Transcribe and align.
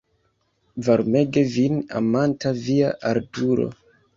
Varmege 0.87 1.43
vin 1.57 1.77
amanta 2.01 2.55
via 2.65 2.91
Arturo. 3.15 3.71